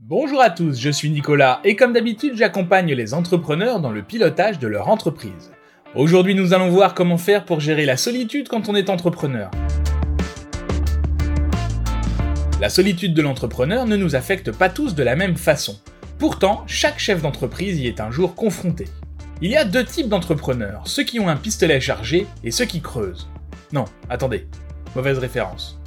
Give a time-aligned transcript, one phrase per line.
[0.00, 4.58] Bonjour à tous, je suis Nicolas et comme d'habitude j'accompagne les entrepreneurs dans le pilotage
[4.58, 5.52] de leur entreprise.
[5.94, 9.50] Aujourd'hui nous allons voir comment faire pour gérer la solitude quand on est entrepreneur.
[12.60, 15.80] La solitude de l'entrepreneur ne nous affecte pas tous de la même façon.
[16.18, 18.86] Pourtant, chaque chef d'entreprise y est un jour confronté.
[19.40, 22.80] Il y a deux types d'entrepreneurs, ceux qui ont un pistolet chargé et ceux qui
[22.80, 23.28] creusent.
[23.72, 24.48] Non, attendez,
[24.94, 25.80] mauvaise référence.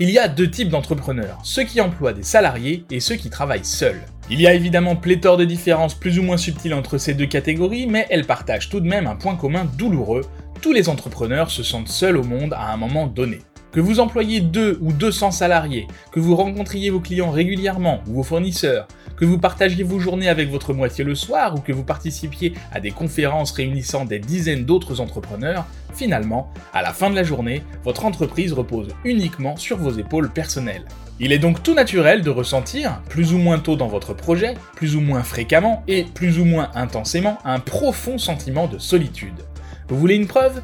[0.00, 3.64] Il y a deux types d'entrepreneurs, ceux qui emploient des salariés et ceux qui travaillent
[3.64, 4.02] seuls.
[4.30, 7.86] Il y a évidemment pléthore de différences plus ou moins subtiles entre ces deux catégories,
[7.86, 10.22] mais elles partagent tout de même un point commun douloureux,
[10.62, 13.40] tous les entrepreneurs se sentent seuls au monde à un moment donné.
[13.74, 18.22] Que vous employiez 2 ou 200 salariés, que vous rencontriez vos clients régulièrement ou vos
[18.22, 22.54] fournisseurs, que vous partagiez vos journées avec votre moitié le soir ou que vous participiez
[22.70, 27.64] à des conférences réunissant des dizaines d'autres entrepreneurs, finalement, à la fin de la journée,
[27.82, 30.84] votre entreprise repose uniquement sur vos épaules personnelles.
[31.18, 34.94] Il est donc tout naturel de ressentir, plus ou moins tôt dans votre projet, plus
[34.94, 39.42] ou moins fréquemment et plus ou moins intensément, un profond sentiment de solitude.
[39.88, 40.62] Vous voulez une preuve?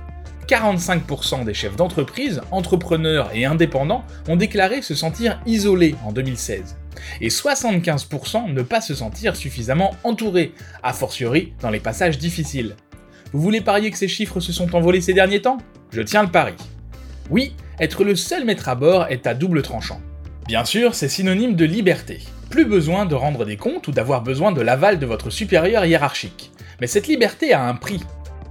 [0.50, 6.76] 45% des chefs d'entreprise, entrepreneurs et indépendants ont déclaré se sentir isolés en 2016.
[7.20, 12.74] Et 75% ne pas se sentir suffisamment entourés, a fortiori dans les passages difficiles.
[13.32, 15.58] Vous voulez parier que ces chiffres se sont envolés ces derniers temps?
[15.92, 16.54] Je tiens le pari.
[17.30, 20.00] Oui, être le seul maître à bord est à double tranchant.
[20.48, 22.18] Bien sûr, c'est synonyme de liberté.
[22.50, 26.50] Plus besoin de rendre des comptes ou d'avoir besoin de l'aval de votre supérieur hiérarchique.
[26.80, 28.00] Mais cette liberté a un prix,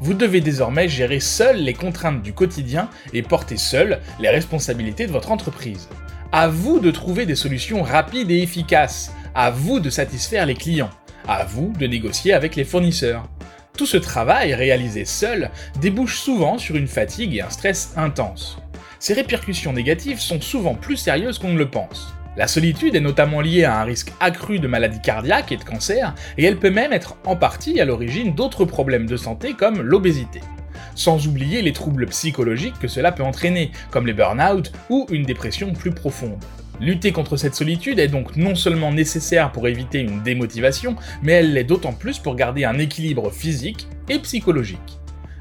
[0.01, 5.11] vous devez désormais gérer seul les contraintes du quotidien et porter seul les responsabilités de
[5.11, 5.89] votre entreprise.
[6.31, 9.11] À vous de trouver des solutions rapides et efficaces.
[9.35, 10.91] À vous de satisfaire les clients.
[11.27, 13.27] À vous de négocier avec les fournisseurs.
[13.77, 18.57] Tout ce travail réalisé seul débouche souvent sur une fatigue et un stress intense.
[18.99, 22.13] Ces répercussions négatives sont souvent plus sérieuses qu'on ne le pense.
[22.39, 26.15] La solitude est notamment liée à un risque accru de maladies cardiaques et de cancer,
[26.37, 30.39] et elle peut même être en partie à l'origine d'autres problèmes de santé comme l'obésité.
[30.95, 35.73] Sans oublier les troubles psychologiques que cela peut entraîner, comme les burn-out ou une dépression
[35.73, 36.41] plus profonde.
[36.79, 41.53] Lutter contre cette solitude est donc non seulement nécessaire pour éviter une démotivation, mais elle
[41.53, 44.99] l'est d'autant plus pour garder un équilibre physique et psychologique.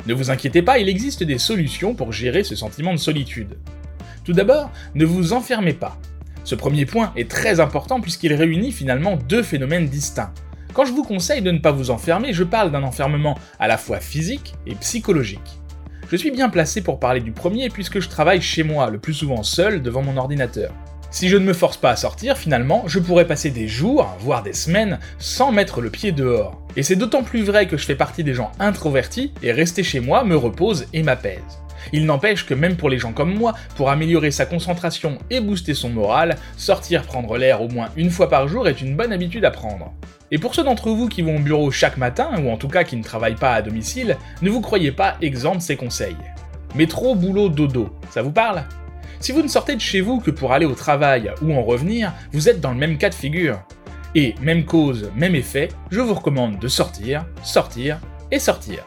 [0.09, 3.57] Ne vous inquiétez pas, il existe des solutions pour gérer ce sentiment de solitude.
[4.25, 5.97] Tout d'abord, ne vous enfermez pas.
[6.49, 10.33] Ce premier point est très important puisqu'il réunit finalement deux phénomènes distincts.
[10.73, 13.77] Quand je vous conseille de ne pas vous enfermer, je parle d'un enfermement à la
[13.77, 15.61] fois physique et psychologique.
[16.11, 19.13] Je suis bien placé pour parler du premier puisque je travaille chez moi, le plus
[19.13, 20.73] souvent seul devant mon ordinateur.
[21.11, 24.43] Si je ne me force pas à sortir, finalement, je pourrais passer des jours, voire
[24.43, 26.63] des semaines, sans mettre le pied dehors.
[26.77, 30.01] Et c'est d'autant plus vrai que je fais partie des gens introvertis, et rester chez
[30.01, 31.61] moi me repose et m'apaise.
[31.93, 35.75] Il n'empêche que même pour les gens comme moi, pour améliorer sa concentration et booster
[35.75, 39.45] son moral, sortir prendre l'air au moins une fois par jour est une bonne habitude
[39.45, 39.93] à prendre.
[40.31, 42.85] Et pour ceux d'entre vous qui vont au bureau chaque matin, ou en tout cas
[42.85, 46.17] qui ne travaillent pas à domicile, ne vous croyez pas exempt de ces conseils.
[46.75, 48.65] Métro, boulot, dodo, ça vous parle?
[49.21, 52.13] Si vous ne sortez de chez vous que pour aller au travail ou en revenir,
[52.33, 53.61] vous êtes dans le même cas de figure.
[54.15, 57.99] Et même cause, même effet, je vous recommande de sortir, sortir
[58.31, 58.85] et sortir.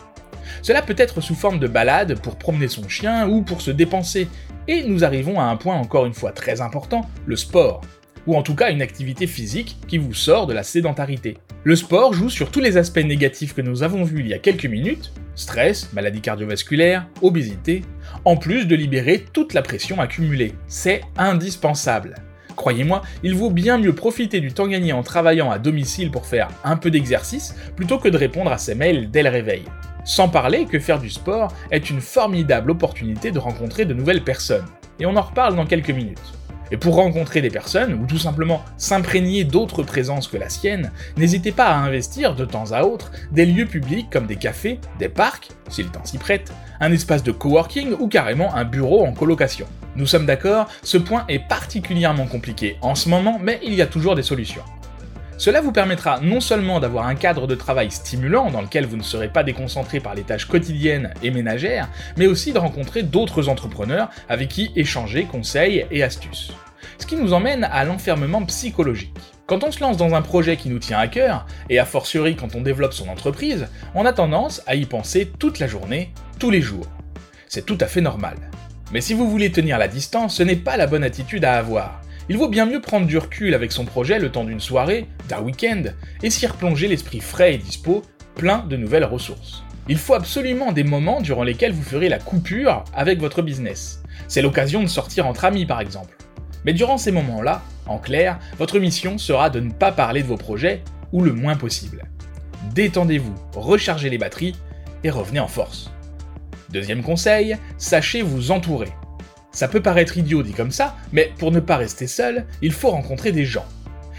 [0.62, 4.28] Cela peut être sous forme de balade pour promener son chien ou pour se dépenser.
[4.67, 7.81] Et nous arrivons à un point encore une fois très important, le sport.
[8.28, 11.38] Ou en tout cas une activité physique qui vous sort de la sédentarité.
[11.63, 14.40] Le sport joue sur tous les aspects négatifs que nous avons vus il y a
[14.40, 17.81] quelques minutes, stress, maladie cardiovasculaire, obésité,
[18.25, 20.53] en plus de libérer toute la pression accumulée.
[20.67, 22.16] C'est indispensable.
[22.56, 26.50] Croyez-moi, il vaut bien mieux profiter du temps gagné en travaillant à domicile pour faire
[26.63, 29.63] un peu d'exercice plutôt que de répondre à ses mails dès le réveil.
[30.03, 34.66] Sans parler que faire du sport est une formidable opportunité de rencontrer de nouvelles personnes.
[35.00, 36.34] Et on en reparle dans quelques minutes.
[36.72, 41.51] Et pour rencontrer des personnes, ou tout simplement s'imprégner d'autres présences que la sienne, n'hésitez
[41.51, 45.50] pas à investir de temps à autre des lieux publics comme des cafés, des parcs,
[45.69, 49.67] si le temps s'y prête, un espace de coworking ou carrément un bureau en colocation.
[49.97, 53.88] Nous sommes d'accord, ce point est particulièrement compliqué en ce moment, mais il y a
[53.88, 54.63] toujours des solutions.
[55.41, 59.02] Cela vous permettra non seulement d'avoir un cadre de travail stimulant dans lequel vous ne
[59.02, 64.11] serez pas déconcentré par les tâches quotidiennes et ménagères, mais aussi de rencontrer d'autres entrepreneurs
[64.29, 66.52] avec qui échanger conseils et astuces.
[66.99, 69.17] Ce qui nous emmène à l'enfermement psychologique.
[69.47, 72.35] Quand on se lance dans un projet qui nous tient à cœur, et a fortiori
[72.35, 76.52] quand on développe son entreprise, on a tendance à y penser toute la journée, tous
[76.52, 76.85] les jours.
[77.47, 78.37] C'est tout à fait normal.
[78.94, 82.00] Mais si vous voulez tenir la distance, ce n'est pas la bonne attitude à avoir
[82.29, 85.41] il vaut bien mieux prendre du recul avec son projet le temps d'une soirée, d'un
[85.41, 85.84] week-end,
[86.23, 88.03] et s'y replonger l'esprit frais et dispo,
[88.35, 89.64] plein de nouvelles ressources.
[89.90, 94.03] Il faut absolument des moments durant lesquels vous ferez la coupure avec votre business.
[94.28, 96.16] C'est l'occasion de sortir entre amis par exemple.
[96.64, 100.38] Mais durant ces moments-là, en clair, votre mission sera de ne pas parler de vos
[100.38, 102.06] projets, ou le moins possible.
[102.73, 104.56] Détendez-vous, rechargez les batteries,
[105.03, 105.91] et revenez en force.
[106.70, 108.94] Deuxième conseil, sachez vous entourer.
[109.51, 112.89] Ça peut paraître idiot dit comme ça, mais pour ne pas rester seul, il faut
[112.89, 113.65] rencontrer des gens.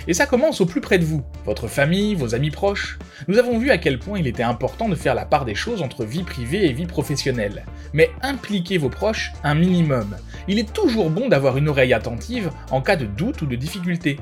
[0.08, 2.98] Et ça commence au plus près de vous, votre famille, vos amis proches.
[3.28, 5.80] Nous avons vu à quel point il était important de faire la part des choses
[5.80, 7.64] entre vie privée et vie professionnelle.
[7.92, 10.16] Mais impliquez vos proches un minimum.
[10.48, 14.18] Il est toujours bon d'avoir une oreille attentive en cas de doute ou de difficulté.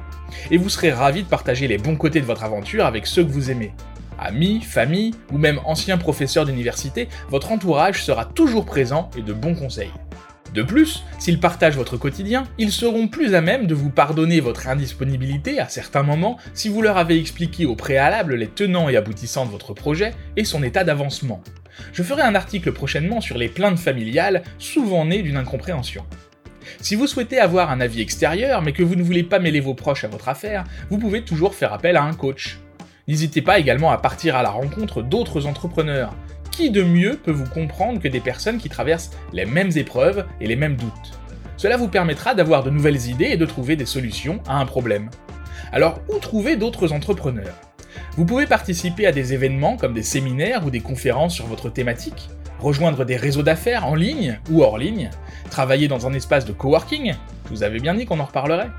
[0.51, 3.31] Et vous serez ravi de partager les bons côtés de votre aventure avec ceux que
[3.31, 3.73] vous aimez.
[4.19, 9.55] Amis, famille ou même anciens professeurs d'université, votre entourage sera toujours présent et de bons
[9.55, 9.93] conseils.
[10.55, 14.67] De plus, s'ils partagent votre quotidien, ils seront plus à même de vous pardonner votre
[14.67, 19.47] indisponibilité à certains moments si vous leur avez expliqué au préalable les tenants et aboutissants
[19.47, 21.43] de votre projet et son état d'avancement.
[21.93, 26.05] Je ferai un article prochainement sur les plaintes familiales, souvent nées d'une incompréhension.
[26.81, 29.75] Si vous souhaitez avoir un avis extérieur mais que vous ne voulez pas mêler vos
[29.75, 32.59] proches à votre affaire, vous pouvez toujours faire appel à un coach.
[33.07, 36.15] N'hésitez pas également à partir à la rencontre d'autres entrepreneurs
[36.61, 40.47] qui de mieux peut vous comprendre que des personnes qui traversent les mêmes épreuves et
[40.47, 41.19] les mêmes doutes?
[41.57, 45.09] Cela vous permettra d'avoir de nouvelles idées et de trouver des solutions à un problème.
[45.73, 47.55] Alors, où trouver d'autres entrepreneurs?
[48.19, 52.29] Vous pouvez participer à des événements comme des séminaires ou des conférences sur votre thématique,
[52.59, 55.09] rejoindre des réseaux d'affaires en ligne ou hors ligne,
[55.49, 57.15] travailler dans un espace de coworking,
[57.51, 58.71] vous avais bien dit qu'on en reparlerait,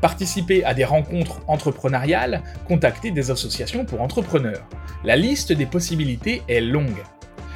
[0.00, 4.66] participer à des rencontres entrepreneuriales, contacter des associations pour entrepreneurs.
[5.04, 7.02] La liste des possibilités est longue.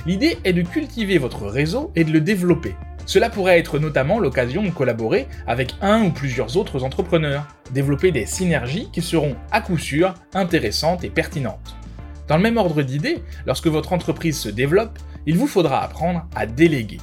[0.07, 2.75] L'idée est de cultiver votre réseau et de le développer.
[3.05, 8.25] Cela pourrait être notamment l'occasion de collaborer avec un ou plusieurs autres entrepreneurs, développer des
[8.25, 11.77] synergies qui seront à coup sûr intéressantes et pertinentes.
[12.29, 16.47] Dans le même ordre d'idées, lorsque votre entreprise se développe, il vous faudra apprendre à
[16.47, 16.99] déléguer.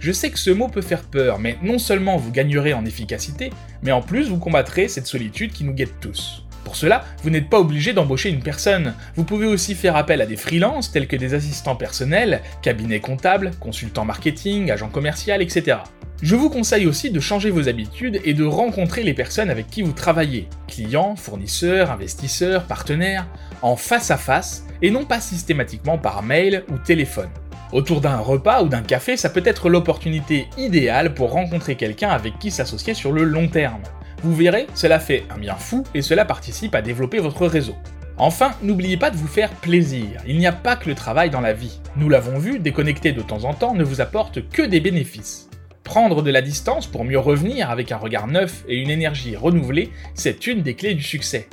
[0.00, 3.50] Je sais que ce mot peut faire peur, mais non seulement vous gagnerez en efficacité,
[3.82, 6.43] mais en plus vous combattrez cette solitude qui nous guette tous.
[6.74, 8.94] Pour cela, vous n'êtes pas obligé d'embaucher une personne.
[9.14, 13.52] Vous pouvez aussi faire appel à des freelances tels que des assistants personnels, cabinets comptables,
[13.60, 15.76] consultants marketing, agents commerciaux, etc.
[16.20, 19.82] Je vous conseille aussi de changer vos habitudes et de rencontrer les personnes avec qui
[19.82, 23.28] vous travaillez, clients, fournisseurs, investisseurs, partenaires,
[23.62, 27.30] en face à face et non pas systématiquement par mail ou téléphone.
[27.70, 32.40] Autour d'un repas ou d'un café, ça peut être l'opportunité idéale pour rencontrer quelqu'un avec
[32.40, 33.82] qui s'associer sur le long terme.
[34.24, 37.76] Vous verrez, cela fait un bien fou et cela participe à développer votre réseau.
[38.16, 40.22] Enfin, n'oubliez pas de vous faire plaisir.
[40.26, 41.78] Il n'y a pas que le travail dans la vie.
[41.96, 45.50] Nous l'avons vu, déconnecter de temps en temps ne vous apporte que des bénéfices.
[45.82, 49.90] Prendre de la distance pour mieux revenir avec un regard neuf et une énergie renouvelée,
[50.14, 51.46] c'est une des clés du succès.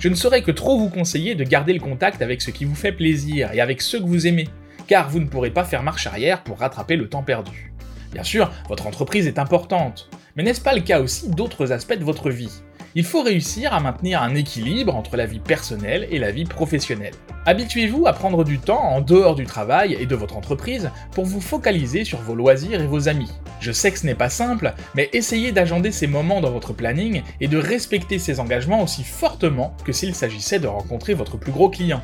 [0.00, 2.74] Je ne saurais que trop vous conseiller de garder le contact avec ce qui vous
[2.74, 4.48] fait plaisir et avec ceux que vous aimez,
[4.88, 7.72] car vous ne pourrez pas faire marche arrière pour rattraper le temps perdu.
[8.12, 12.04] Bien sûr, votre entreprise est importante, mais n'est-ce pas le cas aussi d'autres aspects de
[12.04, 12.62] votre vie?
[12.94, 17.12] Il faut réussir à maintenir un équilibre entre la vie personnelle et la vie professionnelle.
[17.44, 21.42] Habituez-vous à prendre du temps en dehors du travail et de votre entreprise pour vous
[21.42, 23.30] focaliser sur vos loisirs et vos amis.
[23.60, 27.22] Je sais que ce n'est pas simple, mais essayez d'agender ces moments dans votre planning
[27.40, 31.68] et de respecter ces engagements aussi fortement que s'il s'agissait de rencontrer votre plus gros
[31.68, 32.02] client.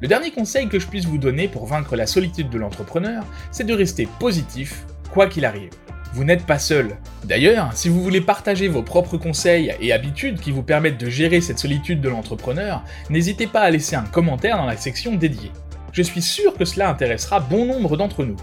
[0.00, 3.64] Le dernier conseil que je puisse vous donner pour vaincre la solitude de l'entrepreneur, c'est
[3.64, 4.84] de rester positif,
[5.14, 5.70] quoi qu'il arrive
[6.12, 6.96] vous n'êtes pas seul.
[7.24, 11.40] D'ailleurs, si vous voulez partager vos propres conseils et habitudes qui vous permettent de gérer
[11.40, 15.50] cette solitude de l'entrepreneur, n'hésitez pas à laisser un commentaire dans la section dédiée.
[15.90, 18.36] Je suis sûr que cela intéressera bon nombre d'entre nous.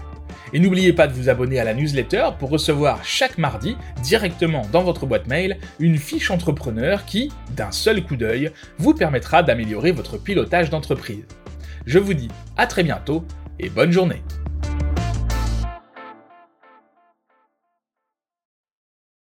[0.52, 4.82] Et n'oubliez pas de vous abonner à la newsletter pour recevoir chaque mardi, directement dans
[4.82, 10.18] votre boîte mail, une fiche entrepreneur qui, d'un seul coup d'œil, vous permettra d'améliorer votre
[10.18, 11.24] pilotage d'entreprise.
[11.86, 13.24] Je vous dis à très bientôt
[13.58, 14.22] et bonne journée